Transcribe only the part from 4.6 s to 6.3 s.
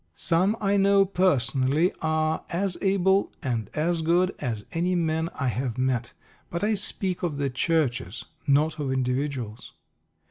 any men I have met;